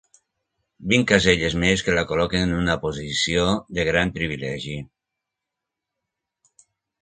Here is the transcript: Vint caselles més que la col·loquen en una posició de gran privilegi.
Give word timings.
Vint 0.93 1.03
caselles 1.09 1.55
més 1.63 1.83
que 1.89 1.93
la 1.97 2.03
col·loquen 2.11 2.45
en 2.45 2.55
una 2.61 2.77
posició 2.85 3.43
de 3.79 3.85
gran 3.91 4.15
privilegi. 4.17 4.79